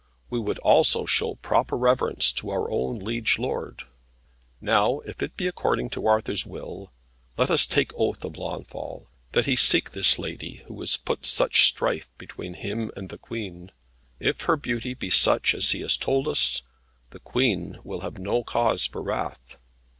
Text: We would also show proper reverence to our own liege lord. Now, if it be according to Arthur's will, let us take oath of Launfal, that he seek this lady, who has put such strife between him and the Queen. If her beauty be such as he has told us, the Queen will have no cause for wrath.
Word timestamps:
We 0.31 0.39
would 0.39 0.57
also 0.57 1.05
show 1.05 1.35
proper 1.43 1.77
reverence 1.77 2.31
to 2.31 2.49
our 2.49 2.71
own 2.71 2.97
liege 2.97 3.37
lord. 3.37 3.83
Now, 4.59 5.01
if 5.01 5.21
it 5.21 5.37
be 5.37 5.45
according 5.45 5.91
to 5.91 6.07
Arthur's 6.07 6.43
will, 6.43 6.91
let 7.37 7.51
us 7.51 7.67
take 7.67 7.91
oath 7.93 8.25
of 8.25 8.35
Launfal, 8.35 9.05
that 9.33 9.45
he 9.45 9.55
seek 9.55 9.91
this 9.91 10.17
lady, 10.17 10.63
who 10.65 10.79
has 10.79 10.97
put 10.97 11.27
such 11.27 11.67
strife 11.67 12.09
between 12.17 12.55
him 12.55 12.89
and 12.95 13.09
the 13.09 13.19
Queen. 13.19 13.71
If 14.19 14.41
her 14.41 14.57
beauty 14.57 14.95
be 14.95 15.11
such 15.11 15.53
as 15.53 15.69
he 15.69 15.81
has 15.81 15.97
told 15.97 16.27
us, 16.27 16.63
the 17.11 17.19
Queen 17.19 17.77
will 17.83 17.99
have 18.01 18.17
no 18.17 18.43
cause 18.43 18.87
for 18.87 19.03
wrath. 19.03 19.57